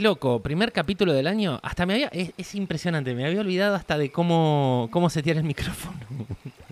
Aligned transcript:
Loco, 0.00 0.40
primer 0.40 0.72
capítulo 0.72 1.12
del 1.12 1.26
año. 1.26 1.60
Hasta 1.62 1.84
me 1.84 1.92
había. 1.92 2.08
Es, 2.08 2.32
es 2.38 2.54
impresionante, 2.54 3.14
me 3.14 3.26
había 3.26 3.42
olvidado 3.42 3.74
hasta 3.74 3.98
de 3.98 4.10
cómo, 4.10 4.88
cómo 4.90 5.10
setear 5.10 5.36
el 5.36 5.44
micrófono. 5.44 5.98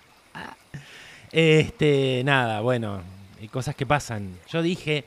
este, 1.32 2.22
nada, 2.24 2.62
bueno, 2.62 3.02
cosas 3.50 3.76
que 3.76 3.84
pasan. 3.84 4.38
Yo 4.48 4.62
dije 4.62 5.04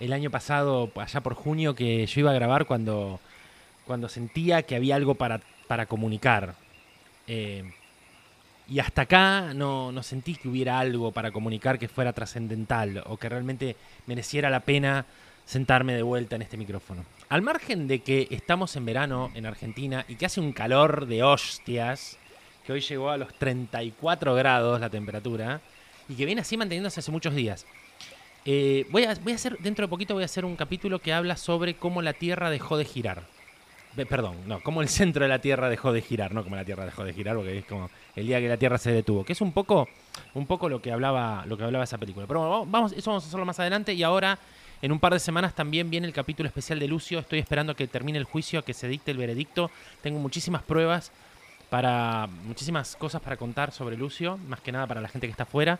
el 0.00 0.14
año 0.14 0.30
pasado, 0.30 0.90
allá 0.94 1.20
por 1.20 1.34
junio, 1.34 1.74
que 1.74 2.06
yo 2.06 2.20
iba 2.20 2.30
a 2.30 2.34
grabar 2.34 2.64
cuando, 2.64 3.20
cuando 3.86 4.08
sentía 4.08 4.62
que 4.62 4.74
había 4.74 4.96
algo 4.96 5.14
para, 5.14 5.42
para 5.68 5.84
comunicar. 5.84 6.54
Eh, 7.26 7.70
y 8.66 8.78
hasta 8.78 9.02
acá 9.02 9.52
no, 9.54 9.92
no 9.92 10.02
sentí 10.02 10.36
que 10.36 10.48
hubiera 10.48 10.78
algo 10.78 11.12
para 11.12 11.30
comunicar 11.32 11.78
que 11.78 11.88
fuera 11.88 12.14
trascendental 12.14 13.04
o 13.04 13.18
que 13.18 13.28
realmente 13.28 13.76
mereciera 14.06 14.48
la 14.48 14.60
pena 14.60 15.04
sentarme 15.46 15.94
de 15.94 16.02
vuelta 16.02 16.36
en 16.36 16.42
este 16.42 16.56
micrófono. 16.56 17.04
Al 17.28 17.40
margen 17.40 17.88
de 17.88 18.00
que 18.00 18.28
estamos 18.30 18.76
en 18.76 18.84
verano 18.84 19.30
en 19.34 19.46
Argentina 19.46 20.04
y 20.08 20.16
que 20.16 20.26
hace 20.26 20.40
un 20.40 20.52
calor 20.52 21.06
de 21.06 21.22
hostias, 21.22 22.18
que 22.66 22.72
hoy 22.72 22.80
llegó 22.80 23.10
a 23.10 23.16
los 23.16 23.32
34 23.34 24.34
grados 24.34 24.80
la 24.80 24.90
temperatura 24.90 25.60
y 26.08 26.14
que 26.14 26.26
viene 26.26 26.40
así 26.40 26.56
manteniéndose 26.56 27.00
hace 27.00 27.12
muchos 27.12 27.34
días. 27.34 27.64
Eh, 28.44 28.86
voy, 28.90 29.04
a, 29.04 29.14
voy 29.14 29.32
a 29.32 29.36
hacer, 29.36 29.56
dentro 29.58 29.86
de 29.86 29.88
poquito 29.88 30.14
voy 30.14 30.24
a 30.24 30.26
hacer 30.26 30.44
un 30.44 30.56
capítulo 30.56 30.98
que 30.98 31.12
habla 31.12 31.36
sobre 31.36 31.74
cómo 31.74 32.02
la 32.02 32.12
Tierra 32.12 32.50
dejó 32.50 32.76
de 32.76 32.84
girar. 32.84 33.22
Perdón, 34.04 34.36
no, 34.46 34.60
cómo 34.62 34.82
el 34.82 34.88
centro 34.88 35.22
de 35.22 35.28
la 35.28 35.40
Tierra 35.40 35.70
dejó 35.70 35.92
de 35.92 36.02
girar, 36.02 36.34
no 36.34 36.44
como 36.44 36.54
la 36.54 36.64
Tierra 36.64 36.84
dejó 36.84 37.02
de 37.02 37.14
girar, 37.14 37.34
porque 37.34 37.58
es 37.58 37.64
como 37.64 37.88
el 38.14 38.26
día 38.26 38.40
que 38.40 38.48
la 38.48 38.58
Tierra 38.58 38.76
se 38.76 38.92
detuvo, 38.92 39.24
que 39.24 39.32
es 39.32 39.40
un 39.40 39.52
poco, 39.52 39.88
un 40.34 40.46
poco 40.46 40.68
lo 40.68 40.82
que 40.82 40.92
hablaba, 40.92 41.44
lo 41.46 41.56
que 41.56 41.64
hablaba 41.64 41.84
esa 41.84 41.96
película. 41.96 42.26
Pero 42.26 42.40
bueno, 42.40 42.66
vamos, 42.66 42.92
eso 42.92 43.10
vamos 43.10 43.24
a 43.24 43.28
hacerlo 43.28 43.46
más 43.46 43.58
adelante 43.58 43.94
y 43.94 44.02
ahora 44.02 44.38
en 44.82 44.92
un 44.92 45.00
par 45.00 45.12
de 45.12 45.20
semanas 45.20 45.54
también 45.54 45.90
viene 45.90 46.06
el 46.06 46.12
capítulo 46.12 46.46
especial 46.46 46.78
de 46.78 46.88
Lucio. 46.88 47.18
Estoy 47.18 47.38
esperando 47.38 47.74
que 47.74 47.86
termine 47.86 48.18
el 48.18 48.24
juicio, 48.24 48.62
que 48.62 48.74
se 48.74 48.88
dicte 48.88 49.10
el 49.10 49.16
veredicto. 49.16 49.70
Tengo 50.02 50.18
muchísimas 50.18 50.62
pruebas 50.62 51.12
para 51.70 52.28
muchísimas 52.44 52.94
cosas 52.96 53.20
para 53.20 53.36
contar 53.36 53.72
sobre 53.72 53.96
Lucio, 53.96 54.38
más 54.48 54.60
que 54.60 54.72
nada 54.72 54.86
para 54.86 55.00
la 55.00 55.08
gente 55.08 55.26
que 55.26 55.32
está 55.32 55.44
afuera 55.44 55.78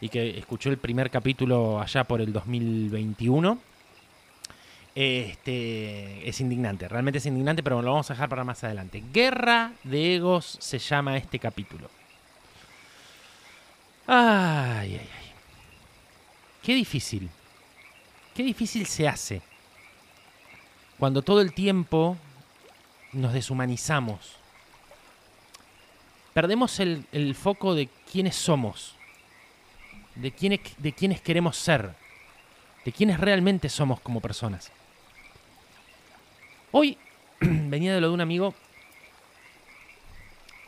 y 0.00 0.08
que 0.08 0.38
escuchó 0.38 0.70
el 0.70 0.78
primer 0.78 1.10
capítulo 1.10 1.80
allá 1.80 2.04
por 2.04 2.20
el 2.20 2.32
2021. 2.32 3.58
Este 4.94 6.26
es 6.26 6.40
indignante, 6.40 6.88
realmente 6.88 7.18
es 7.18 7.26
indignante, 7.26 7.62
pero 7.62 7.82
lo 7.82 7.90
vamos 7.90 8.10
a 8.10 8.14
dejar 8.14 8.28
para 8.28 8.44
más 8.44 8.64
adelante. 8.64 9.02
Guerra 9.12 9.72
de 9.84 10.16
egos 10.16 10.56
se 10.60 10.78
llama 10.78 11.16
este 11.16 11.38
capítulo. 11.38 11.90
Ay, 14.06 14.94
ay, 14.94 15.00
ay. 15.00 15.32
Qué 16.62 16.74
difícil. 16.74 17.28
Qué 18.36 18.42
difícil 18.42 18.84
se 18.84 19.08
hace 19.08 19.40
cuando 20.98 21.22
todo 21.22 21.40
el 21.40 21.54
tiempo 21.54 22.18
nos 23.14 23.32
deshumanizamos. 23.32 24.36
Perdemos 26.34 26.78
el, 26.80 27.06
el 27.12 27.34
foco 27.34 27.74
de 27.74 27.88
quiénes 28.12 28.36
somos, 28.36 28.94
de 30.16 30.32
quiénes, 30.32 30.60
de 30.76 30.92
quiénes 30.92 31.22
queremos 31.22 31.56
ser, 31.56 31.94
de 32.84 32.92
quiénes 32.92 33.18
realmente 33.18 33.70
somos 33.70 34.00
como 34.00 34.20
personas. 34.20 34.70
Hoy 36.72 36.98
venía 37.40 37.94
de 37.94 38.02
lo 38.02 38.08
de 38.08 38.14
un 38.14 38.20
amigo 38.20 38.54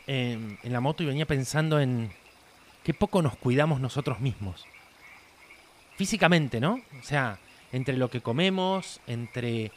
en, 0.07 0.57
en 0.63 0.73
la 0.73 0.81
moto 0.81 1.03
y 1.03 1.05
venía 1.05 1.27
pensando 1.27 1.79
en 1.79 2.11
qué 2.83 2.95
poco 2.95 3.21
nos 3.21 3.37
cuidamos 3.37 3.79
nosotros 3.79 4.19
mismos. 4.21 4.65
Físicamente, 5.97 6.59
¿no? 6.59 6.81
O 6.99 7.03
sea, 7.03 7.37
entre 7.71 7.97
lo 7.97 8.09
que 8.09 8.21
comemos, 8.21 8.99
entre 9.07 9.71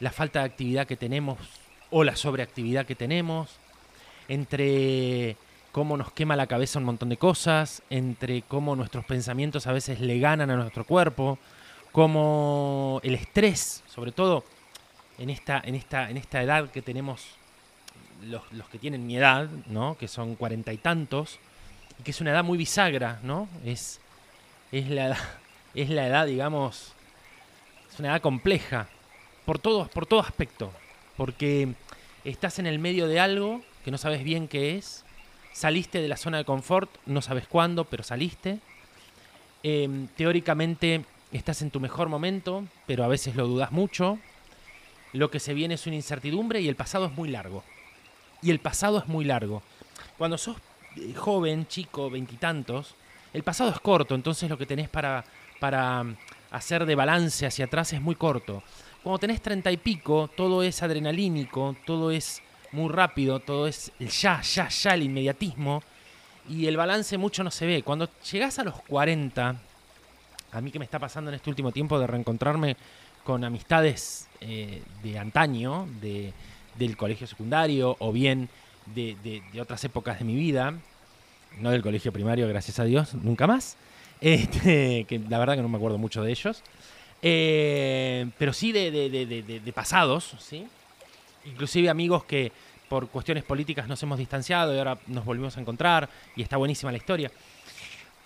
la 0.00 0.10
falta 0.10 0.40
de 0.40 0.46
actividad 0.46 0.86
que 0.86 0.96
tenemos 0.96 1.38
o 1.90 2.04
la 2.04 2.16
sobreactividad 2.16 2.86
que 2.86 2.94
tenemos, 2.94 3.50
entre 4.28 5.36
cómo 5.72 5.96
nos 5.96 6.12
quema 6.12 6.36
la 6.36 6.46
cabeza 6.46 6.78
un 6.78 6.86
montón 6.86 7.08
de 7.08 7.16
cosas, 7.16 7.82
entre 7.90 8.42
cómo 8.42 8.76
nuestros 8.76 9.04
pensamientos 9.04 9.66
a 9.66 9.72
veces 9.72 10.00
le 10.00 10.18
ganan 10.18 10.50
a 10.50 10.56
nuestro 10.56 10.84
cuerpo, 10.84 11.38
cómo 11.92 13.00
el 13.02 13.14
estrés, 13.14 13.82
sobre 13.86 14.12
todo 14.12 14.44
en 15.18 15.30
esta, 15.30 15.60
en 15.64 15.74
esta, 15.74 16.10
en 16.10 16.16
esta 16.16 16.42
edad 16.42 16.70
que 16.70 16.82
tenemos 16.82 17.36
los, 18.22 18.42
los 18.52 18.68
que 18.68 18.78
tienen 18.78 19.06
mi 19.06 19.16
edad, 19.16 19.48
¿no? 19.66 19.96
Que 19.96 20.08
son 20.08 20.34
cuarenta 20.34 20.72
y 20.72 20.78
tantos, 20.78 21.38
y 21.98 22.02
que 22.02 22.10
es 22.10 22.20
una 22.20 22.30
edad 22.30 22.44
muy 22.44 22.58
bisagra, 22.58 23.20
¿no? 23.22 23.48
Es, 23.64 24.00
es, 24.72 24.88
la, 24.90 25.16
es 25.74 25.90
la 25.90 26.06
edad, 26.06 26.26
digamos, 26.26 26.95
es 27.96 28.00
una 28.00 28.10
edad 28.10 28.20
compleja, 28.20 28.88
por 29.46 29.58
todo, 29.58 29.88
por 29.88 30.04
todo 30.04 30.20
aspecto, 30.20 30.70
porque 31.16 31.72
estás 32.24 32.58
en 32.58 32.66
el 32.66 32.78
medio 32.78 33.08
de 33.08 33.20
algo 33.20 33.62
que 33.86 33.90
no 33.90 33.96
sabes 33.96 34.22
bien 34.22 34.48
qué 34.48 34.76
es, 34.76 35.06
saliste 35.54 36.02
de 36.02 36.08
la 36.08 36.18
zona 36.18 36.36
de 36.36 36.44
confort, 36.44 36.90
no 37.06 37.22
sabes 37.22 37.48
cuándo, 37.48 37.84
pero 37.84 38.02
saliste. 38.02 38.58
Eh, 39.62 40.08
teóricamente 40.14 41.06
estás 41.32 41.62
en 41.62 41.70
tu 41.70 41.80
mejor 41.80 42.10
momento, 42.10 42.66
pero 42.86 43.02
a 43.02 43.08
veces 43.08 43.34
lo 43.34 43.46
dudas 43.46 43.72
mucho. 43.72 44.18
Lo 45.14 45.30
que 45.30 45.40
se 45.40 45.54
viene 45.54 45.76
es 45.76 45.86
una 45.86 45.96
incertidumbre 45.96 46.60
y 46.60 46.68
el 46.68 46.76
pasado 46.76 47.06
es 47.06 47.12
muy 47.12 47.30
largo. 47.30 47.64
Y 48.42 48.50
el 48.50 48.58
pasado 48.58 48.98
es 48.98 49.06
muy 49.06 49.24
largo. 49.24 49.62
Cuando 50.18 50.36
sos 50.36 50.58
eh, 50.96 51.14
joven, 51.14 51.66
chico, 51.66 52.10
veintitantos, 52.10 52.94
el 53.32 53.42
pasado 53.42 53.70
es 53.70 53.80
corto, 53.80 54.14
entonces 54.14 54.50
lo 54.50 54.58
que 54.58 54.66
tenés 54.66 54.90
para, 54.90 55.24
para 55.60 56.04
hacer 56.50 56.86
de 56.86 56.94
balance 56.94 57.46
hacia 57.46 57.64
atrás 57.66 57.92
es 57.92 58.00
muy 58.00 58.14
corto. 58.14 58.62
Cuando 59.02 59.18
tenés 59.18 59.40
treinta 59.40 59.70
y 59.70 59.76
pico, 59.76 60.28
todo 60.36 60.62
es 60.62 60.82
adrenalínico, 60.82 61.76
todo 61.84 62.10
es 62.10 62.42
muy 62.72 62.90
rápido, 62.92 63.40
todo 63.40 63.66
es 63.68 63.92
el 64.00 64.08
ya, 64.08 64.40
ya, 64.42 64.68
ya, 64.68 64.94
el 64.94 65.04
inmediatismo. 65.04 65.82
Y 66.48 66.66
el 66.66 66.76
balance 66.76 67.16
mucho 67.18 67.42
no 67.44 67.50
se 67.50 67.66
ve. 67.66 67.82
Cuando 67.82 68.08
llegás 68.30 68.58
a 68.58 68.64
los 68.64 68.74
40, 68.82 69.56
a 70.52 70.60
mí 70.60 70.70
que 70.70 70.78
me 70.78 70.84
está 70.84 70.98
pasando 70.98 71.30
en 71.30 71.34
este 71.36 71.50
último 71.50 71.72
tiempo 71.72 71.98
de 71.98 72.06
reencontrarme 72.06 72.76
con 73.24 73.42
amistades 73.44 74.28
eh, 74.40 74.82
de 75.02 75.18
antaño, 75.18 75.88
de, 76.00 76.32
del 76.76 76.96
colegio 76.96 77.26
secundario 77.26 77.96
o 77.98 78.12
bien 78.12 78.48
de, 78.94 79.16
de- 79.24 79.42
de 79.52 79.60
otras 79.60 79.82
épocas 79.84 80.18
de 80.20 80.24
mi 80.24 80.36
vida, 80.36 80.74
no 81.58 81.70
del 81.70 81.82
colegio 81.82 82.12
primario, 82.12 82.46
gracias 82.48 82.78
a 82.78 82.84
Dios, 82.84 83.14
nunca 83.14 83.46
más, 83.48 83.76
este, 84.20 85.04
que 85.08 85.18
la 85.18 85.38
verdad 85.38 85.56
que 85.56 85.62
no 85.62 85.68
me 85.68 85.76
acuerdo 85.76 85.98
mucho 85.98 86.22
de 86.22 86.30
ellos, 86.30 86.62
Eh, 87.22 88.28
pero 88.38 88.52
sí 88.52 88.72
de, 88.72 88.90
de- 88.90 89.08
de- 89.08 89.72
pasados, 89.72 90.34
¿sí? 90.38 90.66
inclusive 91.46 91.88
amigos 91.88 92.24
que 92.24 92.52
por 92.88 93.08
cuestiones 93.08 93.42
políticas 93.42 93.88
nos 93.88 94.00
hemos 94.02 94.18
distanciado 94.18 94.74
y 94.74 94.78
ahora 94.78 94.98
nos 95.08 95.24
volvimos 95.24 95.56
a 95.56 95.60
encontrar 95.60 96.08
y 96.36 96.42
está 96.42 96.56
buenísima 96.56 96.92
la 96.92 96.98
historia. 96.98 97.30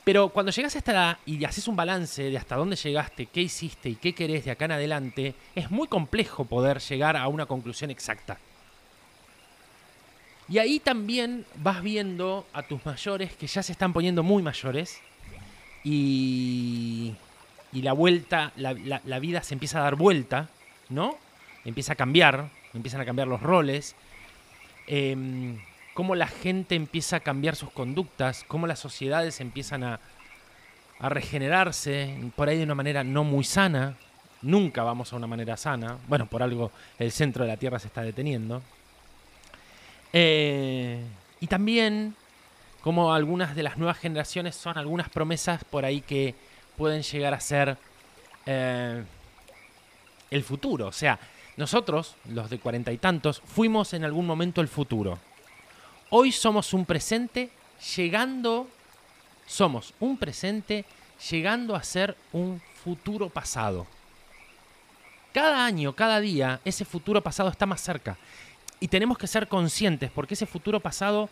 Pero 0.04 0.28
cuando 0.30 0.50
llegas 0.52 0.74
a 0.74 0.78
esta 0.78 0.92
edad 0.92 1.18
y 1.24 1.42
haces 1.44 1.68
un 1.68 1.76
balance 1.76 2.22
de 2.22 2.36
hasta 2.36 2.56
dónde 2.56 2.76
llegaste, 2.76 3.26
qué 3.26 3.40
hiciste 3.42 3.88
y 3.90 3.94
qué 3.94 4.12
querés 4.12 4.44
de 4.44 4.50
acá 4.50 4.64
en 4.66 4.72
adelante, 4.72 5.34
es 5.54 5.70
muy 5.70 5.86
complejo 5.88 6.44
poder 6.44 6.80
llegar 6.80 7.16
a 7.16 7.28
una 7.28 7.46
conclusión 7.46 7.90
exacta. 7.90 8.38
Y 10.48 10.58
ahí 10.58 10.80
también 10.80 11.46
vas 11.56 11.80
viendo 11.82 12.44
a 12.52 12.62
tus 12.64 12.84
mayores 12.84 13.34
que 13.36 13.46
ya 13.46 13.62
se 13.62 13.72
están 13.72 13.92
poniendo 13.92 14.22
muy 14.22 14.42
mayores 14.42 15.00
y, 15.85 17.15
y 17.73 17.82
la 17.82 17.93
vuelta, 17.93 18.53
la, 18.56 18.73
la- 18.75 19.19
vida 19.19 19.43
se 19.43 19.55
empieza 19.55 19.79
a 19.81 19.82
dar 19.82 19.97
vuelta, 19.97 20.49
¿no? 20.88 21.17
Empieza 21.65 21.93
a 21.93 21.97
cambiar, 21.97 22.50
empiezan 22.75 23.00
a 23.00 23.05
cambiar 23.05 23.29
los 23.29 23.43
roles, 23.43 23.94
em, 24.87 25.59
cómo 25.94 26.15
la 26.15 26.27
gente 26.27 26.75
empieza 26.75 27.17
a 27.17 27.21
cambiar 27.21 27.56
sus 27.56 27.71
conductas, 27.71 28.44
cómo 28.49 28.67
las 28.67 28.79
sociedades 28.79 29.41
empiezan 29.41 29.85
a, 29.85 30.00
a 30.99 31.09
regenerarse, 31.09 32.17
por 32.37 32.49
ahí 32.49 32.59
de 32.59 32.65
una 32.65 32.75
manera 32.75 33.05
no 33.05 33.25
muy 33.25 33.44
sana. 33.44 33.97
Nunca 34.43 34.82
vamos 34.82 35.12
a 35.12 35.17
una 35.17 35.27
manera 35.27 35.56
sana. 35.59 35.99
Bueno, 36.09 36.27
por 36.27 36.43
algo 36.43 36.71
el 36.99 37.12
centro 37.12 37.44
de 37.44 37.50
la 37.50 37.56
Tierra 37.59 37.79
se 37.79 37.88
está 37.88 38.00
deteniendo. 38.03 38.62
Eh, 40.12 41.03
y 41.41 41.47
también 41.47 42.15
como 42.82 43.12
algunas 43.12 43.55
de 43.55 43.62
las 43.62 43.77
nuevas 43.77 43.99
generaciones 43.99 44.56
son 44.56 44.79
algunas 44.79 45.09
promesas 45.09 45.65
por 45.65 45.85
ahí 45.85 46.00
que 46.00 46.35
pueden 46.77 47.03
llegar 47.03 47.35
a 47.35 47.41
ser 47.41 47.77
eh, 48.47 49.05
el 50.31 50.43
futuro. 50.43 50.87
O 50.87 50.93
sea, 50.93 51.19
nosotros, 51.56 52.17
los 52.31 52.49
de 52.49 52.59
cuarenta 52.59 52.93
y 52.93 52.99
tantos, 52.99 53.43
fuimos 53.44 53.93
en 53.93 54.05
algún 54.05 54.27
momento 54.27 54.61
el 54.61 54.69
futuro. 54.69 55.19
Hoy 56.09 56.32
somos 56.32 56.73
un 56.73 56.87
presente 56.87 57.50
llegando, 57.97 58.67
somos 59.47 59.93
un 60.00 60.17
presente 60.17 60.85
llegando 61.31 61.77
a 61.77 61.82
ser 61.82 62.17
un 62.32 62.62
futuro 62.82 63.29
pasado. 63.29 63.87
Cada 65.35 65.65
año, 65.65 65.93
cada 65.93 66.19
día, 66.19 66.61
ese 66.65 66.85
futuro 66.85 67.21
pasado 67.21 67.50
está 67.50 67.67
más 67.67 67.81
cerca. 67.81 68.17
Y 68.81 68.88
tenemos 68.88 69.19
que 69.19 69.27
ser 69.27 69.47
conscientes 69.47 70.11
porque 70.11 70.35
ese 70.35 70.47
futuro 70.47 70.81
pasado 70.81 71.29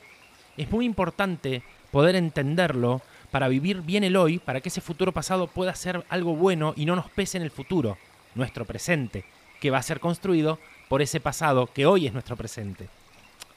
es 0.58 0.70
muy 0.70 0.84
importante 0.84 1.62
poder 1.90 2.16
entenderlo 2.16 3.00
para 3.31 3.49
vivir 3.49 3.82
bien 3.82 4.05
el 4.05 4.16
hoy, 4.16 4.38
para 4.38 4.60
que 4.60 4.69
ese 4.69 4.81
futuro 4.81 5.12
pasado 5.12 5.46
pueda 5.46 5.75
ser 5.75 6.05
algo 6.08 6.34
bueno 6.34 6.75
y 6.76 6.84
no 6.84 6.96
nos 6.96 7.10
pese 7.10 7.38
en 7.38 7.44
el 7.44 7.50
futuro, 7.50 7.96
nuestro 8.34 8.64
presente, 8.64 9.25
que 9.60 9.70
va 9.70 9.78
a 9.78 9.82
ser 9.82 10.00
construido 10.00 10.58
por 10.88 11.02
ese 11.02 11.20
pasado 11.20 11.66
que 11.66 11.87
hoy 11.87 12.06
es 12.06 12.12
nuestro 12.12 12.37
presente. 12.37 12.88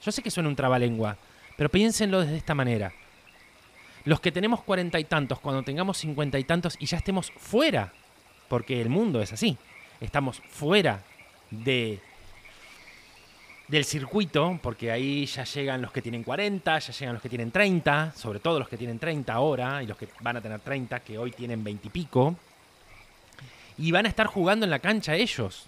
Yo 0.04 0.12
sé 0.12 0.22
que 0.22 0.32
suena 0.32 0.50
un 0.50 0.56
trabalengua, 0.56 1.18
pero 1.58 1.70
piénsenlo 1.70 2.22
desde 2.22 2.38
esta 2.38 2.56
manera. 2.56 2.92
Los 4.04 4.20
que 4.20 4.32
tenemos 4.32 4.62
cuarenta 4.64 5.00
y 5.00 5.04
tantos, 5.04 5.40
cuando 5.40 5.64
tengamos 5.64 5.98
cincuenta 5.98 6.40
y 6.40 6.44
tantos 6.44 6.76
y 6.80 6.86
ya 6.86 6.98
estemos 6.98 7.32
fuera, 7.38 7.94
porque 8.50 8.82
el 8.82 8.90
mundo 8.90 9.22
es 9.22 9.32
así, 9.32 9.58
estamos 10.00 10.42
fuera 10.50 11.04
de 11.52 12.00
del 13.72 13.86
circuito, 13.86 14.60
porque 14.62 14.92
ahí 14.92 15.26
ya 15.26 15.46
llegan 15.46 15.82
los 15.82 15.94
que 15.94 16.02
tienen 16.02 16.24
40, 16.24 16.80
ya 16.80 16.92
llegan 16.92 17.14
los 17.14 17.24
que 17.24 17.30
tienen 17.30 17.52
30, 17.52 18.12
sobre 18.18 18.42
todo 18.42 18.60
los 18.60 18.68
que 18.68 18.76
tienen 18.76 19.00
30 19.00 19.32
ahora 19.32 19.82
y 19.82 19.88
los 19.88 19.98
que 19.98 20.10
van 20.20 20.36
a 20.36 20.42
tener 20.42 20.60
30, 20.60 21.00
que 21.00 21.18
hoy 21.18 21.32
tienen 21.32 21.64
20 21.64 21.88
y 21.88 21.90
pico, 21.90 22.36
y 23.78 23.94
van 23.94 24.06
a 24.06 24.10
estar 24.10 24.28
jugando 24.28 24.66
en 24.66 24.72
la 24.72 24.80
cancha 24.80 25.16
ellos. 25.16 25.68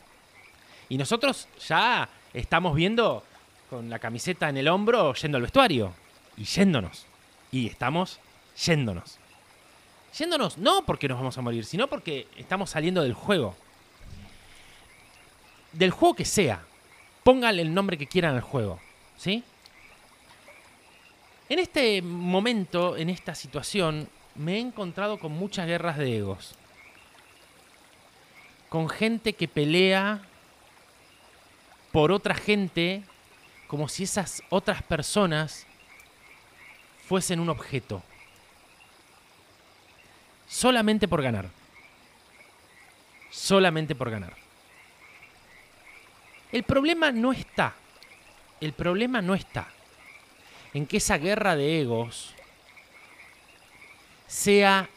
Y 0.89 0.97
nosotros 0.97 1.47
ya 1.65 2.09
estamos 2.33 2.75
viendo 2.75 3.23
con 3.69 3.89
la 3.89 3.99
camiseta 3.99 4.49
en 4.49 4.57
el 4.57 4.67
hombro 4.67 5.13
yendo 5.13 5.37
al 5.37 5.43
vestuario 5.43 5.93
y 6.35 6.43
yéndonos. 6.43 7.05
Y 7.53 7.67
estamos 7.67 8.19
yéndonos. 8.65 9.17
Yéndonos 10.19 10.57
no 10.57 10.83
porque 10.85 11.07
nos 11.07 11.19
vamos 11.19 11.37
a 11.37 11.41
morir, 11.41 11.63
sino 11.63 11.87
porque 11.87 12.27
estamos 12.35 12.69
saliendo 12.69 13.01
del 13.01 13.13
juego. 13.13 13.55
Del 15.71 15.91
juego 15.91 16.15
que 16.15 16.25
sea. 16.25 16.65
Pónganle 17.23 17.61
el 17.61 17.73
nombre 17.73 17.97
que 17.97 18.07
quieran 18.07 18.35
al 18.35 18.41
juego. 18.41 18.79
¿Sí? 19.17 19.43
En 21.49 21.59
este 21.59 22.01
momento, 22.01 22.97
en 22.97 23.09
esta 23.09 23.35
situación, 23.35 24.09
me 24.35 24.55
he 24.55 24.59
encontrado 24.59 25.19
con 25.19 25.31
muchas 25.31 25.67
guerras 25.67 25.97
de 25.97 26.17
egos. 26.17 26.55
Con 28.69 28.89
gente 28.89 29.33
que 29.33 29.47
pelea 29.47 30.21
por 31.91 32.11
otra 32.11 32.33
gente 32.33 33.03
como 33.67 33.87
si 33.87 34.03
esas 34.03 34.41
otras 34.49 34.81
personas 34.81 35.67
fuesen 37.07 37.39
un 37.39 37.49
objeto. 37.49 38.01
Solamente 40.47 41.07
por 41.07 41.21
ganar. 41.21 41.49
Solamente 43.29 43.95
por 43.95 44.09
ganar. 44.09 44.42
El 46.53 46.63
problema 46.63 47.11
no 47.11 47.33
está. 47.33 47.73
El 48.61 48.71
problema 48.71 49.21
no 49.21 49.35
está 49.35 49.67
en 50.73 50.85
que 50.85 50.97
esa 50.97 51.17
guerra 51.17 51.55
de 51.55 51.81
egos 51.81 52.33
sea 54.27 54.87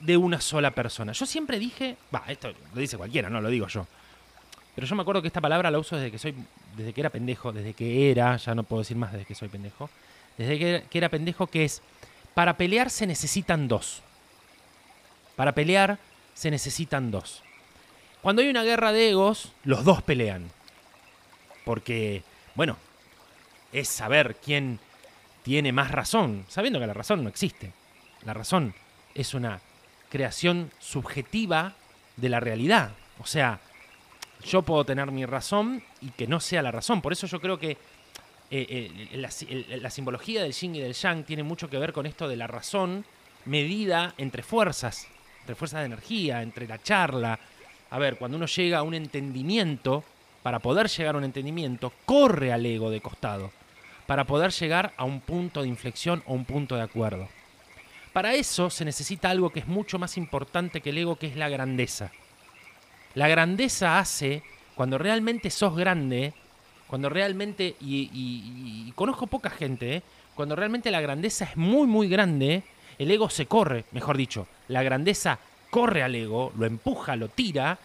de 0.00 0.16
una 0.16 0.40
sola 0.40 0.72
persona. 0.72 1.12
Yo 1.12 1.24
siempre 1.24 1.58
dije, 1.58 1.96
va, 2.14 2.24
esto 2.28 2.52
lo 2.74 2.80
dice 2.80 2.96
cualquiera, 2.96 3.30
no 3.30 3.40
lo 3.40 3.48
digo 3.48 3.68
yo. 3.68 3.86
Pero 4.74 4.86
yo 4.86 4.94
me 4.96 5.02
acuerdo 5.02 5.22
que 5.22 5.28
esta 5.28 5.40
palabra 5.40 5.70
la 5.70 5.78
uso 5.78 5.96
desde 5.96 6.10
que 6.10 6.18
soy, 6.18 6.34
desde 6.76 6.92
que 6.92 7.00
era 7.00 7.10
pendejo, 7.10 7.52
desde 7.52 7.74
que 7.74 8.10
era, 8.10 8.36
ya 8.36 8.54
no 8.54 8.64
puedo 8.64 8.82
decir 8.82 8.96
más 8.96 9.12
desde 9.12 9.24
que 9.24 9.34
soy 9.34 9.48
pendejo, 9.48 9.88
desde 10.36 10.58
que, 10.58 10.84
que 10.88 10.98
era 10.98 11.08
pendejo, 11.08 11.46
que 11.46 11.64
es, 11.64 11.82
para 12.34 12.56
pelear 12.56 12.90
se 12.90 13.06
necesitan 13.06 13.68
dos. 13.68 14.02
Para 15.36 15.52
pelear 15.52 15.98
se 16.34 16.50
necesitan 16.50 17.10
dos. 17.10 17.42
Cuando 18.20 18.42
hay 18.42 18.48
una 18.48 18.62
guerra 18.62 18.92
de 18.92 19.10
egos, 19.10 19.52
los 19.64 19.84
dos 19.84 20.02
pelean. 20.02 20.50
Porque, 21.64 22.22
bueno, 22.54 22.76
es 23.72 23.88
saber 23.88 24.36
quién 24.36 24.78
tiene 25.42 25.72
más 25.72 25.90
razón, 25.90 26.44
sabiendo 26.48 26.78
que 26.78 26.86
la 26.86 26.94
razón 26.94 27.22
no 27.22 27.28
existe. 27.28 27.72
La 28.24 28.34
razón 28.34 28.74
es 29.14 29.34
una 29.34 29.60
creación 30.08 30.70
subjetiva 30.78 31.74
de 32.16 32.28
la 32.28 32.40
realidad. 32.40 32.92
O 33.18 33.26
sea, 33.26 33.60
yo 34.44 34.62
puedo 34.62 34.84
tener 34.84 35.10
mi 35.10 35.24
razón 35.24 35.82
y 36.00 36.10
que 36.10 36.26
no 36.26 36.40
sea 36.40 36.62
la 36.62 36.70
razón. 36.70 37.00
Por 37.00 37.12
eso 37.12 37.26
yo 37.26 37.40
creo 37.40 37.58
que 37.58 37.70
eh, 37.70 37.78
eh, 39.10 39.78
la, 39.80 39.90
simbología 39.90 40.42
del 40.42 40.52
yin 40.52 40.74
y 40.74 40.80
del 40.80 40.92
yang 40.92 41.24
tiene 41.24 41.42
mucho 41.42 41.70
que 41.70 41.78
ver 41.78 41.92
con 41.92 42.04
esto 42.06 42.28
de 42.28 42.36
la 42.36 42.46
razón 42.46 43.04
medida 43.46 44.14
entre 44.18 44.42
fuerzas, 44.42 45.08
entre 45.40 45.54
fuerzas 45.54 45.80
de 45.80 45.86
energía, 45.86 46.42
entre 46.42 46.68
la 46.68 46.82
charla. 46.82 47.38
A 47.90 47.98
ver, 47.98 48.16
cuando 48.16 48.36
uno 48.36 48.46
llega 48.46 48.78
a 48.78 48.82
un 48.82 48.94
entendimiento, 48.94 50.04
para 50.42 50.58
poder 50.58 50.88
llegar 50.88 51.14
a 51.14 51.18
un 51.18 51.24
entendimiento, 51.24 51.92
corre 52.04 52.52
al 52.52 52.66
ego 52.66 52.90
de 52.90 53.00
costado, 53.00 53.52
para 54.06 54.24
poder 54.24 54.50
llegar 54.50 54.92
a 54.96 55.04
un 55.04 55.20
punto 55.20 55.62
de 55.62 55.68
inflexión 55.68 56.22
o 56.26 56.34
un 56.34 56.44
punto 56.44 56.76
de 56.76 56.82
acuerdo. 56.82 57.28
Para 58.12 58.34
eso 58.34 58.68
se 58.68 58.84
necesita 58.84 59.30
algo 59.30 59.50
que 59.50 59.60
es 59.60 59.68
mucho 59.68 59.98
más 59.98 60.18
importante 60.18 60.80
que 60.80 60.90
el 60.90 60.98
ego, 60.98 61.16
que 61.16 61.28
es 61.28 61.36
la 61.36 61.48
grandeza. 61.48 62.10
La 63.14 63.28
grandeza 63.28 63.98
hace, 63.98 64.42
cuando 64.74 64.98
realmente 64.98 65.50
sos 65.50 65.76
grande, 65.76 66.34
cuando 66.86 67.08
realmente, 67.08 67.76
y, 67.80 68.92
conozco 68.94 69.26
poca 69.26 69.48
gente, 69.48 69.96
¿eh? 69.96 70.02
cuando 70.34 70.56
realmente 70.56 70.90
la 70.90 71.00
grandeza 71.00 71.44
es 71.44 71.56
muy, 71.56 71.86
muy 71.86 72.08
grande, 72.08 72.64
el 72.98 73.10
ego 73.10 73.30
se 73.30 73.46
corre, 73.46 73.84
mejor 73.92 74.16
dicho, 74.16 74.46
la 74.68 74.82
grandeza 74.82 75.38
corre 75.70 76.02
al 76.02 76.14
ego, 76.14 76.52
lo 76.56 76.66
empuja, 76.66 77.16
lo 77.16 77.28
tira 77.28 77.78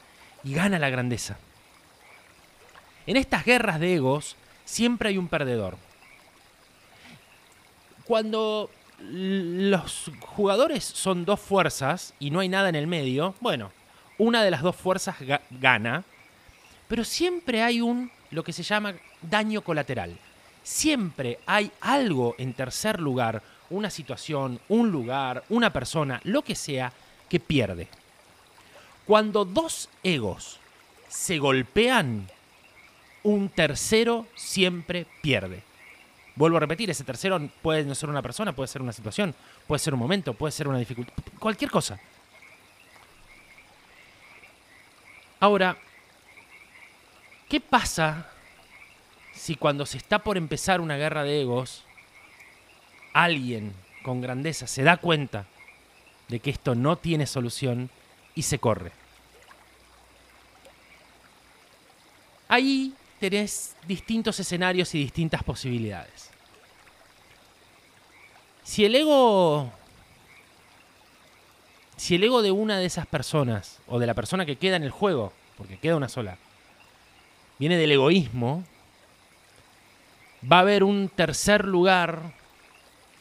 y 0.44 0.54
gana 0.54 0.78
la 0.78 0.90
grandeza. 0.90 1.38
En 3.08 3.16
estas 3.16 3.46
guerras 3.46 3.80
de 3.80 3.96
egos 3.96 4.36
siempre 4.66 5.10
hay 5.10 5.18
un 5.18 5.30
perdedor. 5.30 5.78
Cuando 8.04 8.70
los 9.00 10.12
jugadores 10.20 10.84
son 10.84 11.24
dos 11.24 11.40
fuerzas 11.40 12.14
y 12.20 12.32
no 12.32 12.42
hay 12.42 12.50
nada 12.50 12.68
en 12.68 12.76
el 12.76 12.86
medio, 12.86 13.34
bueno, 13.40 13.72
una 14.18 14.44
de 14.44 14.52
las 14.52 14.62
dos 14.62 14.76
fuerzas 14.76 15.16
gana, 15.52 16.04
pero 16.88 17.04
siempre 17.04 17.64
hay 17.64 17.80
un, 17.80 18.12
lo 18.32 18.44
que 18.44 18.54
se 18.54 18.64
llama 18.64 18.94
daño 19.22 19.62
colateral. 19.62 20.18
Siempre 20.64 21.40
hay 21.46 21.72
algo 21.80 22.36
en 22.38 22.54
tercer 22.54 23.00
lugar, 23.00 23.42
una 23.70 23.90
situación, 23.90 24.60
un 24.68 24.92
lugar, 24.92 25.44
una 25.50 25.72
persona, 25.72 26.20
lo 26.26 26.42
que 26.42 26.56
sea, 26.56 26.92
que 27.30 27.40
pierde. 27.40 27.88
Cuando 29.06 29.46
dos 29.46 29.90
egos 30.04 30.60
se 31.08 31.38
golpean, 31.38 32.28
un 33.24 33.50
tercero 33.50 34.28
siempre 34.36 35.06
pierde. 35.22 35.64
Vuelvo 36.36 36.58
a 36.58 36.60
repetir, 36.60 36.90
ese 36.90 37.04
tercero 37.04 37.40
puede 37.62 37.84
no 37.84 37.96
ser 37.96 38.10
una 38.10 38.22
persona, 38.22 38.54
puede 38.54 38.68
ser 38.68 38.82
una 38.82 38.94
situación, 38.94 39.34
puede 39.66 39.80
ser 39.80 39.96
un 39.96 40.00
momento, 40.00 40.36
puede 40.36 40.52
ser 40.52 40.68
una 40.68 40.78
dificultad, 40.78 41.14
cualquier 41.40 41.72
cosa. 41.72 42.00
Ahora, 45.40 45.78
¿qué 47.50 47.60
pasa 47.60 48.30
si 49.34 49.56
cuando 49.56 49.86
se 49.86 49.98
está 49.98 50.20
por 50.20 50.38
empezar 50.38 50.80
una 50.80 50.96
guerra 50.98 51.24
de 51.24 51.42
egos, 51.42 51.84
alguien 53.14 53.74
con 54.04 54.22
grandeza 54.22 54.68
se 54.68 54.84
da 54.84 54.98
cuenta 54.98 55.46
de 56.28 56.40
que 56.40 56.52
esto 56.52 56.76
no 56.76 56.98
tiene 56.98 57.26
solución 57.26 57.90
y 58.36 58.44
se 58.44 58.60
corre? 58.60 58.92
Ahí 62.48 62.94
tenés 63.20 63.76
distintos 63.88 64.40
escenarios 64.40 64.94
y 64.96 65.00
distintas 65.00 65.44
posibilidades. 65.44 66.30
Si 68.64 68.86
el 68.86 68.96
ego 68.96 69.72
si 71.98 72.16
el 72.16 72.24
ego 72.24 72.44
de 72.44 72.52
una 72.52 72.78
de 72.78 72.86
esas 72.86 73.08
personas, 73.08 73.80
o 73.88 74.00
de 74.00 74.06
la 74.06 74.14
persona 74.14 74.46
que 74.46 74.56
queda 74.56 74.76
en 74.76 74.84
el 74.84 74.92
juego, 74.92 75.34
porque 75.58 75.80
queda 75.80 75.96
una 75.96 76.10
sola, 76.10 76.38
viene 77.58 77.76
del 77.76 77.92
egoísmo, 77.92 78.64
va 80.50 80.58
a 80.58 80.62
haber 80.62 80.84
un 80.84 81.10
tercer 81.10 81.66
lugar 81.66 82.34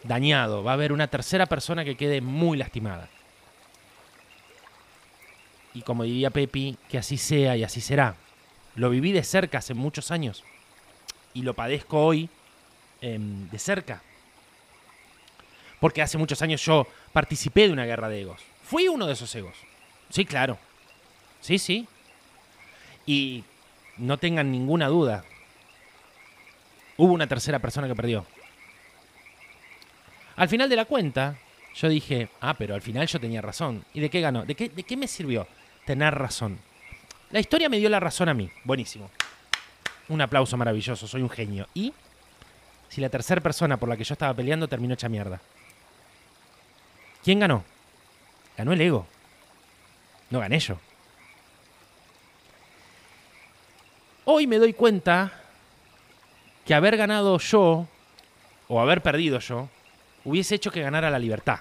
dañado, 0.03 0.63
va 0.63 0.73
a 0.73 0.75
haber 0.75 0.93
una 0.93 1.09
tercera 1.09 1.47
persona 1.47 1.85
que 1.85 1.97
quede 1.97 2.21
muy 2.21 2.59
lastimada. 2.59 3.09
Y 5.73 5.83
como 5.83 6.05
diría 6.05 6.31
Pepi, 6.31 6.77
que 6.89 6.99
así 6.99 7.17
sea 7.17 7.57
y 7.57 7.65
así 7.65 7.81
será. 7.81 8.17
Lo 8.77 8.91
viví 8.91 9.13
de 9.13 9.25
cerca 9.25 9.59
hace 9.59 9.75
muchos 9.75 10.11
años 10.11 10.45
y 11.35 11.43
lo 11.43 11.55
padezco 11.55 12.05
hoy 12.05 12.29
em, 13.01 13.49
de 13.51 13.59
cerca. 13.59 14.03
Porque 15.81 16.03
hace 16.03 16.19
muchos 16.19 16.41
años 16.43 16.65
yo 16.65 16.87
participé 17.13 17.67
de 17.67 17.73
una 17.73 17.85
guerra 17.85 18.09
de 18.09 18.21
egos. 18.23 18.43
Fui 18.63 18.89
uno 18.89 19.07
de 19.07 19.15
esos 19.15 19.35
egos. 19.35 19.57
Sí, 20.11 20.25
claro. 20.25 20.59
Sí, 21.41 21.59
sí. 21.59 21.87
Y 23.07 23.45
no 23.99 24.19
tengan 24.19 24.51
ninguna 24.51 24.89
duda. 24.89 25.25
Hubo 26.97 27.13
una 27.13 27.27
tercera 27.27 27.59
persona 27.59 27.89
que 27.89 27.95
perdió. 27.95 28.27
Al 30.37 30.49
final 30.49 30.69
de 30.69 30.77
la 30.77 30.85
cuenta, 30.85 31.39
yo 31.75 31.89
dije, 31.89 32.29
ah, 32.41 32.55
pero 32.55 32.75
al 32.75 32.83
final 32.83 33.07
yo 33.07 33.21
tenía 33.21 33.41
razón. 33.43 33.85
¿Y 33.95 34.01
de 34.01 34.11
qué 34.11 34.21
ganó? 34.21 34.45
¿De 34.45 34.55
qué, 34.55 34.69
de 34.69 34.83
qué 34.83 34.97
me 34.97 35.07
sirvió 35.07 35.47
tener 35.85 36.15
razón? 36.15 36.59
La 37.31 37.41
historia 37.41 37.69
me 37.69 37.79
dio 37.79 37.89
la 37.89 38.01
razón 38.01 38.29
a 38.29 38.35
mí. 38.35 38.51
Buenísimo. 38.65 39.11
Un 40.09 40.21
aplauso 40.21 40.57
maravilloso, 40.57 41.07
soy 41.07 41.23
un 41.23 41.31
genio. 41.31 41.67
¿Y? 41.75 41.93
Si 42.89 43.01
la 43.01 43.09
tercera 43.09 43.41
persona 43.41 43.77
por 43.77 43.89
la 43.89 43.97
que 43.97 44.05
yo 44.05 44.13
estaba 44.13 44.35
peleando 44.35 44.69
terminó 44.69 44.95
hecha 44.95 45.09
mierda. 45.09 45.41
¿Quién 47.25 47.41
ganó? 47.41 47.65
Ganó 48.57 48.73
el 48.73 48.81
ego. 48.81 49.07
No 50.31 50.41
gané 50.41 50.61
yo. 50.61 50.79
Hoy 54.25 54.47
me 54.47 54.59
doy 54.59 54.73
cuenta 54.73 55.33
que 56.65 56.75
haber 56.75 56.97
ganado 56.97 57.39
yo, 57.39 57.87
o 58.69 58.81
haber 58.81 59.03
perdido 59.03 59.39
yo, 59.39 59.69
hubiese 60.25 60.57
hecho 60.57 60.71
que 60.71 60.83
ganara 60.83 61.11
la 61.11 61.19
libertad. 61.19 61.61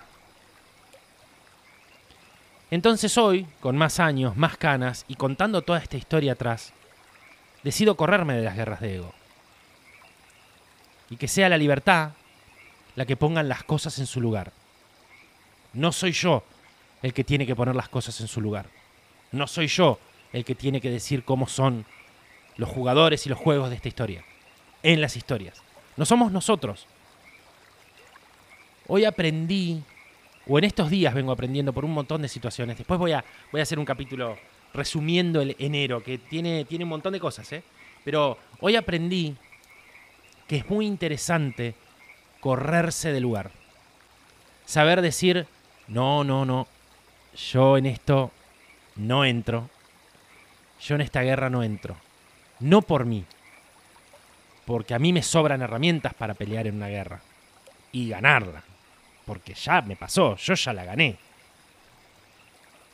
Entonces 2.75 3.17
hoy, 3.17 3.47
con 3.61 3.77
más 3.77 4.01
años, 4.01 4.35
más 4.35 4.57
canas 4.57 5.05
y 5.07 5.15
contando 5.15 5.61
toda 5.61 5.79
esta 5.79 5.95
historia 5.95 6.33
atrás, 6.33 6.73
decido 7.63 7.95
correrme 7.95 8.33
de 8.33 8.43
las 8.43 8.57
guerras 8.57 8.81
de 8.81 8.95
ego. 8.95 9.13
Y 11.09 11.15
que 11.15 11.29
sea 11.29 11.47
la 11.47 11.57
libertad 11.57 12.11
la 12.97 13.05
que 13.05 13.15
pongan 13.15 13.47
las 13.47 13.63
cosas 13.63 13.97
en 13.99 14.05
su 14.05 14.19
lugar. 14.19 14.51
No 15.71 15.93
soy 15.93 16.11
yo 16.11 16.43
el 17.01 17.13
que 17.13 17.23
tiene 17.23 17.47
que 17.47 17.55
poner 17.55 17.77
las 17.77 17.87
cosas 17.87 18.19
en 18.19 18.27
su 18.27 18.41
lugar. 18.41 18.65
No 19.31 19.47
soy 19.47 19.67
yo 19.67 19.97
el 20.33 20.43
que 20.43 20.53
tiene 20.53 20.81
que 20.81 20.89
decir 20.89 21.23
cómo 21.23 21.47
son 21.47 21.85
los 22.57 22.67
jugadores 22.67 23.25
y 23.25 23.29
los 23.29 23.39
juegos 23.39 23.69
de 23.69 23.77
esta 23.77 23.87
historia. 23.87 24.25
En 24.83 24.99
las 24.99 25.15
historias. 25.15 25.61
No 25.95 26.03
somos 26.03 26.29
nosotros. 26.33 26.87
Hoy 28.85 29.05
aprendí, 29.05 29.81
o 30.47 30.57
en 30.57 30.63
estos 30.63 30.89
días 30.89 31.13
vengo 31.13 31.31
aprendiendo 31.31 31.73
por 31.73 31.85
un 31.85 31.93
montón 31.93 32.21
de 32.21 32.27
situaciones. 32.27 32.77
Después 32.77 32.99
voy 32.99 33.13
a, 33.13 33.23
voy 33.51 33.59
a 33.59 33.63
hacer 33.63 33.79
un 33.79 33.85
capítulo 33.85 34.37
resumiendo 34.73 35.41
el 35.41 35.55
enero, 35.59 36.03
que 36.03 36.17
tiene, 36.17 36.65
tiene 36.65 36.83
un 36.83 36.89
montón 36.89 37.13
de 37.13 37.19
cosas, 37.19 37.51
¿eh? 37.53 37.63
Pero 38.03 38.37
hoy 38.59 38.75
aprendí 38.75 39.35
que 40.47 40.57
es 40.57 40.69
muy 40.69 40.85
interesante 40.85 41.73
correrse 42.39 43.11
del 43.11 43.23
lugar. 43.23 43.51
Saber 44.65 45.01
decir, 45.01 45.47
no, 45.87 46.23
no, 46.23 46.45
no, 46.45 46.67
yo 47.35 47.77
en 47.77 47.85
esto 47.85 48.31
no 48.95 49.25
entro. 49.25 49.69
Yo 50.81 50.95
en 50.95 51.01
esta 51.01 51.21
guerra 51.21 51.49
no 51.49 51.63
entro. 51.63 51.95
No 52.59 52.81
por 52.81 53.05
mí. 53.05 53.25
Porque 54.65 54.93
a 54.93 54.99
mí 54.99 55.13
me 55.13 55.21
sobran 55.21 55.61
herramientas 55.61 56.13
para 56.13 56.33
pelear 56.33 56.67
en 56.67 56.75
una 56.75 56.87
guerra. 56.87 57.21
Y 57.91 58.09
ganarla. 58.09 58.63
Porque 59.25 59.53
ya 59.53 59.81
me 59.81 59.95
pasó, 59.95 60.35
yo 60.37 60.53
ya 60.53 60.73
la 60.73 60.85
gané. 60.85 61.17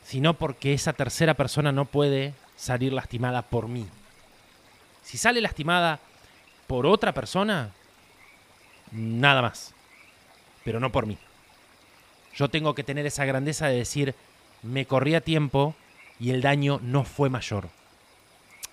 Sino 0.04 0.34
porque 0.34 0.72
esa 0.72 0.92
tercera 0.92 1.34
persona 1.34 1.72
no 1.72 1.84
puede 1.84 2.34
salir 2.56 2.92
lastimada 2.92 3.42
por 3.42 3.68
mí. 3.68 3.86
Si 5.02 5.18
sale 5.18 5.40
lastimada 5.40 6.00
por 6.66 6.86
otra 6.86 7.12
persona, 7.12 7.70
nada 8.90 9.42
más. 9.42 9.74
Pero 10.64 10.80
no 10.80 10.90
por 10.90 11.06
mí. 11.06 11.18
Yo 12.34 12.48
tengo 12.48 12.74
que 12.74 12.84
tener 12.84 13.04
esa 13.06 13.24
grandeza 13.24 13.66
de 13.66 13.76
decir, 13.76 14.14
me 14.62 14.86
corrí 14.86 15.14
a 15.14 15.20
tiempo 15.20 15.74
y 16.18 16.30
el 16.30 16.40
daño 16.40 16.80
no 16.82 17.04
fue 17.04 17.28
mayor. 17.28 17.68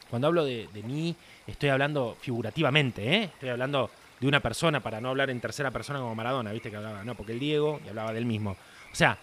Cuando 0.10 0.28
hablo 0.28 0.46
de, 0.46 0.68
mí, 0.84 1.16
estoy 1.46 1.70
hablando 1.70 2.18
figurativamente, 2.22 3.16
¿eh? 3.16 3.24
Estoy 3.26 3.50
hablando 3.50 3.92
de 4.20 4.28
una 4.28 4.40
persona, 4.42 4.82
para 4.82 5.00
no 5.00 5.10
hablar 5.10 5.30
en 5.30 5.40
tercera 5.40 5.72
persona 5.72 6.00
como 6.00 6.16
Maradona, 6.16 6.52
¿viste? 6.52 6.70
Que 6.70 6.78
hablaba, 6.78 7.04
no, 7.04 7.16
porque 7.16 7.32
el 7.32 7.40
Diego, 7.40 7.80
y 7.86 7.90
hablaba 7.90 8.14
del 8.14 8.26
mismo. 8.26 8.52
O 8.92 8.96
sea, 8.96 9.18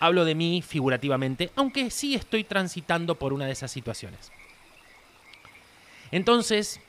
hablo 0.00 0.24
de 0.24 0.34
mí 0.34 0.62
figurativamente, 0.62 1.50
aunque 1.56 1.90
sí 1.90 2.14
estoy 2.14 2.44
transitando 2.44 3.14
por 3.14 3.32
una 3.32 3.46
de 3.46 3.52
esas 3.52 3.70
situaciones. 3.70 4.32
Entonces, 6.10 6.80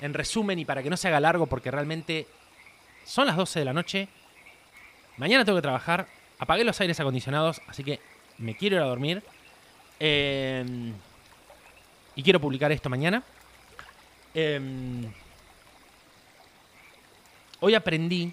en 0.00 0.14
resumen, 0.14 0.58
y 0.58 0.64
para 0.64 0.82
que 0.82 0.90
no 0.90 0.96
se 0.96 1.08
haga 1.08 1.20
largo, 1.20 1.46
porque 1.46 1.70
realmente 1.70 2.26
son 3.04 3.26
las 3.26 3.36
12 3.36 3.60
de 3.60 3.64
la 3.64 3.72
noche. 3.72 4.08
Mañana 5.16 5.44
tengo 5.44 5.58
que 5.58 5.62
trabajar. 5.62 6.06
Apagué 6.38 6.64
los 6.64 6.80
aires 6.80 7.00
acondicionados, 7.00 7.60
así 7.66 7.82
que 7.82 8.00
me 8.38 8.56
quiero 8.56 8.76
ir 8.76 8.82
a 8.82 8.86
dormir. 8.86 9.22
Em, 9.98 10.92
y 12.14 12.22
quiero 12.22 12.40
publicar 12.40 12.70
esto 12.70 12.88
mañana. 12.88 13.22
Em, 14.34 15.10
hoy 17.60 17.74
aprendí, 17.74 18.32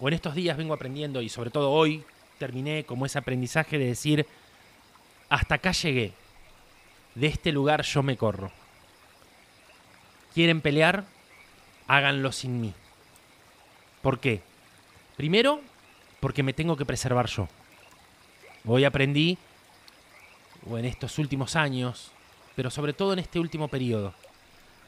o 0.00 0.08
en 0.08 0.14
estos 0.14 0.34
días 0.34 0.56
vengo 0.56 0.74
aprendiendo, 0.74 1.22
y 1.22 1.28
sobre 1.28 1.50
todo 1.50 1.70
hoy 1.70 2.04
terminé 2.38 2.84
como 2.84 3.06
ese 3.06 3.18
aprendizaje 3.18 3.78
de 3.78 3.86
decir, 3.86 4.26
hasta 5.28 5.56
acá 5.56 5.72
llegué. 5.72 6.12
De 7.14 7.26
este 7.26 7.52
lugar 7.52 7.82
yo 7.82 8.02
me 8.02 8.16
corro. 8.16 8.50
¿Quieren 10.34 10.60
pelear? 10.60 11.04
Háganlo 11.86 12.32
sin 12.32 12.60
mí. 12.60 12.72
¿Por 14.00 14.18
qué? 14.18 14.42
Primero, 15.16 15.60
porque 16.20 16.42
me 16.42 16.52
tengo 16.52 16.76
que 16.76 16.86
preservar 16.86 17.26
yo. 17.26 17.48
Hoy 18.64 18.84
aprendí, 18.84 19.38
o 20.68 20.78
en 20.78 20.84
estos 20.84 21.18
últimos 21.18 21.54
años, 21.54 22.12
pero 22.56 22.70
sobre 22.70 22.92
todo 22.92 23.12
en 23.12 23.18
este 23.18 23.38
último 23.38 23.68
periodo, 23.68 24.14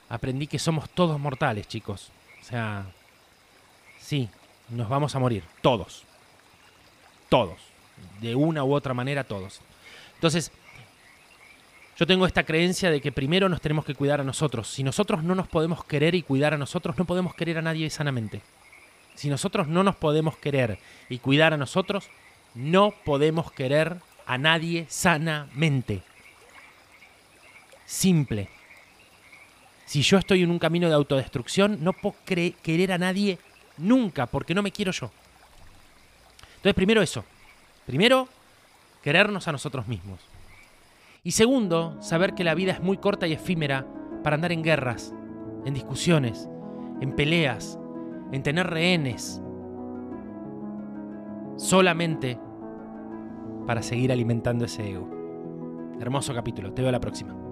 aprendí 0.08 0.46
que 0.46 0.58
somos 0.58 0.88
todos 0.90 1.18
mortales, 1.20 1.68
chicos. 1.68 2.10
O 2.40 2.44
sea, 2.44 2.86
sí, 4.04 4.28
nos 4.68 4.88
vamos 4.88 5.14
a 5.14 5.18
morir, 5.18 5.44
todos. 5.62 6.04
Todos. 7.28 7.58
De 8.20 8.34
una 8.34 8.62
u 8.64 8.74
otra 8.74 8.94
manera, 8.94 9.24
todos. 9.24 9.60
Entonces, 10.14 10.52
yo 11.96 12.06
tengo 12.06 12.26
esta 12.26 12.44
creencia 12.44 12.90
de 12.90 13.00
que 13.00 13.12
primero 13.12 13.48
nos 13.48 13.60
tenemos 13.60 13.84
que 13.84 13.94
cuidar 13.94 14.20
a 14.20 14.24
nosotros. 14.24 14.68
Si 14.68 14.82
nosotros 14.82 15.22
no 15.22 15.34
nos 15.34 15.48
podemos 15.48 15.84
querer 15.84 16.14
y 16.14 16.22
cuidar 16.22 16.54
a 16.54 16.58
nosotros, 16.58 16.98
no 16.98 17.04
podemos 17.04 17.34
querer 17.34 17.58
a 17.58 17.62
nadie 17.62 17.88
sanamente. 17.88 18.42
Si 19.14 19.28
nosotros 19.28 19.68
no 19.68 19.82
nos 19.82 19.96
podemos 19.96 20.36
querer 20.36 20.78
y 21.08 21.18
cuidar 21.18 21.54
a 21.54 21.56
nosotros, 21.56 22.08
no 22.54 22.92
podemos 23.04 23.52
querer 23.52 23.98
a 24.26 24.38
nadie 24.38 24.86
sanamente. 24.88 26.02
Simple. 27.86 28.48
Si 29.86 30.02
yo 30.02 30.18
estoy 30.18 30.42
en 30.42 30.50
un 30.50 30.58
camino 30.58 30.88
de 30.88 30.94
autodestrucción, 30.94 31.82
no 31.84 31.92
puedo 31.92 32.16
querer 32.24 32.92
a 32.92 32.98
nadie 32.98 33.38
nunca, 33.78 34.26
porque 34.26 34.54
no 34.54 34.62
me 34.62 34.72
quiero 34.72 34.92
yo. 34.92 35.10
Entonces, 36.56 36.74
primero 36.74 37.02
eso. 37.02 37.24
Primero, 37.86 38.28
querernos 39.02 39.46
a 39.48 39.52
nosotros 39.52 39.86
mismos. 39.86 40.20
Y 41.22 41.32
segundo, 41.32 42.00
saber 42.02 42.34
que 42.34 42.44
la 42.44 42.54
vida 42.54 42.72
es 42.72 42.80
muy 42.80 42.96
corta 42.98 43.26
y 43.26 43.32
efímera 43.32 43.86
para 44.22 44.36
andar 44.36 44.52
en 44.52 44.62
guerras, 44.62 45.14
en 45.64 45.74
discusiones, 45.74 46.48
en 47.00 47.14
peleas, 47.14 47.78
en 48.32 48.42
tener 48.42 48.66
rehenes, 48.68 49.40
solamente 51.56 52.38
para 53.66 53.82
seguir 53.82 54.12
alimentando 54.12 54.64
ese 54.64 54.90
ego. 54.90 55.08
Hermoso 56.00 56.34
capítulo, 56.34 56.72
te 56.72 56.82
veo 56.82 56.92
la 56.92 57.00
próxima. 57.00 57.43